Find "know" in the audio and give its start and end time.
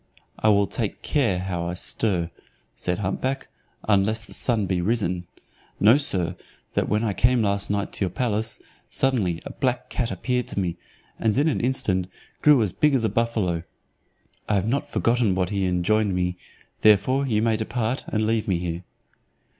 5.79-5.97